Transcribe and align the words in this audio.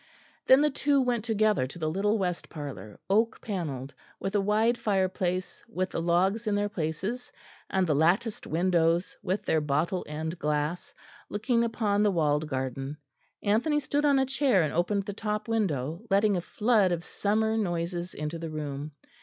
Then 0.47 0.61
the 0.61 0.71
two 0.71 0.99
went 0.99 1.23
together 1.23 1.67
to 1.67 1.77
the 1.77 1.87
little 1.87 2.17
west 2.17 2.49
parlour, 2.49 2.99
oak 3.07 3.39
panelled, 3.39 3.93
with 4.19 4.33
a 4.33 4.41
wide 4.41 4.75
fireplace 4.75 5.63
with 5.69 5.91
the 5.91 6.01
logs 6.01 6.47
in 6.47 6.55
their 6.55 6.69
places, 6.69 7.31
and 7.69 7.85
the 7.85 7.93
latticed 7.93 8.47
windows 8.47 9.15
with 9.21 9.45
their 9.45 9.61
bottle 9.61 10.03
end 10.07 10.39
glass, 10.39 10.91
looking 11.29 11.63
upon 11.63 12.01
the 12.01 12.09
walled 12.09 12.47
garden. 12.47 12.97
Anthony 13.43 13.79
stood 13.79 14.03
on 14.03 14.17
a 14.17 14.25
chair 14.25 14.63
and 14.63 14.73
opened 14.73 15.05
the 15.05 15.13
top 15.13 15.47
window, 15.47 16.01
letting 16.09 16.35
a 16.35 16.41
flood 16.41 16.91
of 16.91 17.03
summer 17.03 17.55
noises 17.55 18.15
into 18.15 18.39
the 18.39 18.49
room. 18.49 18.93